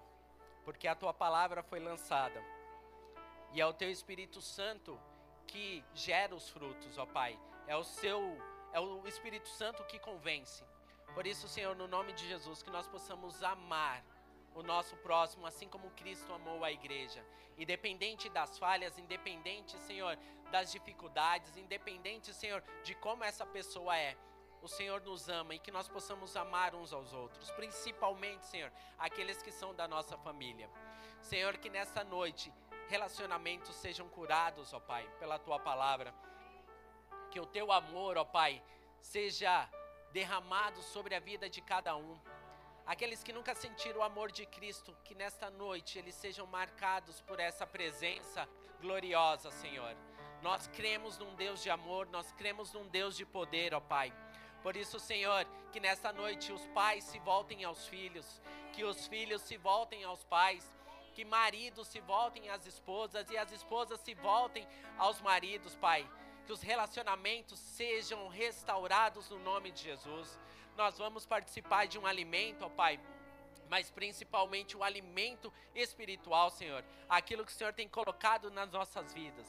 porque 0.65 0.87
a 0.87 0.93
tua 0.93 1.13
palavra 1.13 1.63
foi 1.63 1.79
lançada 1.79 2.43
e 3.53 3.61
é 3.61 3.65
o 3.65 3.73
teu 3.73 3.89
Espírito 3.89 4.41
Santo 4.41 4.99
que 5.47 5.85
gera 5.93 6.35
os 6.35 6.49
frutos, 6.49 6.97
ó 6.97 7.05
Pai. 7.05 7.39
É 7.65 7.77
o 7.77 7.83
seu 7.83 8.19
é 8.73 8.79
o 8.79 9.07
Espírito 9.07 9.47
Santo 9.47 9.85
que 9.85 9.97
convence. 9.99 10.68
Por 11.13 11.25
isso, 11.27 11.47
Senhor, 11.47 11.75
no 11.75 11.87
nome 11.87 12.13
de 12.13 12.27
Jesus, 12.27 12.63
que 12.63 12.69
nós 12.69 12.87
possamos 12.87 13.43
amar 13.43 14.03
o 14.55 14.63
nosso 14.63 14.95
próximo, 14.97 15.45
assim 15.45 15.67
como 15.67 15.91
Cristo 15.91 16.33
amou 16.33 16.63
a 16.63 16.71
igreja. 16.71 17.25
Independente 17.57 18.29
das 18.29 18.57
falhas, 18.57 18.97
independente, 18.97 19.77
Senhor, 19.79 20.17
das 20.51 20.71
dificuldades, 20.71 21.55
independente, 21.57 22.33
Senhor, 22.33 22.63
de 22.83 22.95
como 22.95 23.23
essa 23.23 23.45
pessoa 23.45 23.97
é. 23.97 24.17
O 24.61 24.67
Senhor 24.67 25.01
nos 25.01 25.29
ama 25.29 25.55
e 25.55 25.59
que 25.59 25.71
nós 25.71 25.87
possamos 25.87 26.35
amar 26.35 26.75
uns 26.75 26.91
aos 26.91 27.13
outros, 27.13 27.49
principalmente, 27.51 28.45
Senhor, 28.45 28.71
aqueles 28.97 29.41
que 29.41 29.51
são 29.51 29.73
da 29.73 29.87
nossa 29.87 30.17
família. 30.17 30.69
Senhor, 31.21 31.57
que 31.57 31.69
nessa 31.69 32.03
noite 32.03 32.51
relacionamentos 32.89 33.75
sejam 33.75 34.09
curados, 34.09 34.73
ó 34.73 34.79
Pai, 34.79 35.07
pela 35.19 35.39
tua 35.39 35.59
palavra. 35.59 36.13
Que 37.31 37.39
o 37.39 37.45
teu 37.45 37.71
amor, 37.71 38.17
ó 38.17 38.25
Pai, 38.25 38.61
seja 38.99 39.69
derramado 40.11 40.81
sobre 40.81 41.15
a 41.15 41.19
vida 41.19 41.49
de 41.49 41.61
cada 41.61 41.95
um. 41.95 42.17
Aqueles 42.85 43.21
que 43.21 43.31
nunca 43.31 43.53
sentiram 43.53 43.99
o 43.99 44.03
amor 44.03 44.31
de 44.31 44.45
Cristo, 44.45 44.97
que 45.03 45.13
nesta 45.13 45.49
noite 45.49 45.99
eles 45.99 46.15
sejam 46.15 46.47
marcados 46.47 47.21
por 47.21 47.39
essa 47.39 47.65
presença 47.67 48.49
gloriosa, 48.81 49.51
Senhor. 49.51 49.95
Nós 50.41 50.67
cremos 50.67 51.17
num 51.17 51.35
Deus 51.35 51.61
de 51.61 51.69
amor, 51.69 52.07
nós 52.07 52.31
cremos 52.31 52.73
num 52.73 52.87
Deus 52.87 53.15
de 53.15 53.25
poder, 53.25 53.73
ó 53.73 53.79
Pai. 53.79 54.11
Por 54.63 54.75
isso, 54.75 54.99
Senhor, 54.99 55.45
que 55.71 55.79
nesta 55.79 56.11
noite 56.11 56.51
os 56.51 56.65
pais 56.67 57.03
se 57.03 57.19
voltem 57.19 57.63
aos 57.63 57.87
filhos, 57.87 58.41
que 58.73 58.83
os 58.83 59.07
filhos 59.07 59.41
se 59.43 59.57
voltem 59.57 60.03
aos 60.03 60.23
pais, 60.23 60.69
que 61.13 61.23
maridos 61.23 61.87
se 61.87 61.99
voltem 61.99 62.49
às 62.49 62.65
esposas 62.65 63.29
e 63.29 63.37
as 63.37 63.51
esposas 63.51 63.99
se 63.99 64.13
voltem 64.15 64.67
aos 64.97 65.21
maridos, 65.21 65.75
Pai. 65.75 66.09
Que 66.49 66.53
os 66.53 66.63
relacionamentos 66.63 67.59
sejam 67.59 68.27
restaurados 68.27 69.29
no 69.29 69.37
nome 69.37 69.69
de 69.69 69.83
Jesus 69.83 70.39
nós 70.75 70.97
vamos 70.97 71.23
participar 71.23 71.85
de 71.85 71.99
um 71.99 72.07
alimento, 72.07 72.65
ó 72.65 72.69
Pai, 72.69 72.99
mas 73.69 73.91
principalmente 73.91 74.75
o 74.75 74.83
alimento 74.83 75.53
espiritual, 75.75 76.49
Senhor. 76.49 76.83
Aquilo 77.07 77.45
que 77.45 77.51
o 77.51 77.55
Senhor 77.55 77.71
tem 77.71 77.87
colocado 77.87 78.49
nas 78.49 78.71
nossas 78.71 79.13
vidas. 79.13 79.45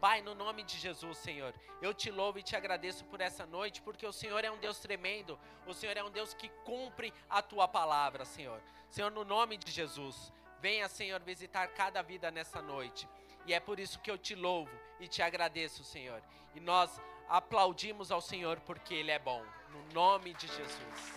Pai, 0.00 0.22
no 0.22 0.32
nome 0.32 0.62
de 0.62 0.78
Jesus, 0.78 1.18
Senhor, 1.18 1.52
eu 1.82 1.92
te 1.92 2.08
louvo 2.08 2.38
e 2.38 2.42
te 2.44 2.54
agradeço 2.54 3.04
por 3.06 3.20
essa 3.20 3.44
noite, 3.44 3.82
porque 3.82 4.06
o 4.06 4.12
Senhor 4.12 4.44
é 4.44 4.50
um 4.52 4.58
Deus 4.58 4.78
tremendo, 4.78 5.36
o 5.66 5.74
Senhor 5.74 5.96
é 5.96 6.04
um 6.04 6.10
Deus 6.10 6.34
que 6.34 6.48
cumpre 6.64 7.12
a 7.28 7.42
tua 7.42 7.66
palavra, 7.66 8.24
Senhor. 8.24 8.62
Senhor, 8.88 9.10
no 9.10 9.24
nome 9.24 9.56
de 9.56 9.72
Jesus, 9.72 10.32
venha, 10.60 10.88
Senhor, 10.88 11.20
visitar 11.20 11.66
cada 11.74 12.00
vida 12.00 12.30
nessa 12.30 12.62
noite. 12.62 13.08
E 13.46 13.52
é 13.52 13.60
por 13.60 13.78
isso 13.78 13.98
que 14.00 14.10
eu 14.10 14.16
te 14.16 14.34
louvo 14.34 14.70
e 14.98 15.06
te 15.06 15.22
agradeço, 15.22 15.84
Senhor. 15.84 16.22
E 16.54 16.60
nós 16.60 17.00
aplaudimos 17.28 18.10
ao 18.10 18.20
Senhor 18.20 18.60
porque 18.60 18.94
Ele 18.94 19.10
é 19.10 19.18
bom. 19.18 19.44
No 19.70 19.92
nome 19.92 20.32
de 20.34 20.46
Jesus. 20.46 21.14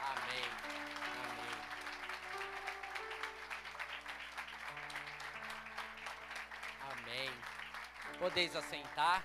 Amém. 0.00 0.44
Amém. 6.90 7.28
Amém. 7.28 7.30
Podeis 8.18 8.56
assentar. 8.56 9.24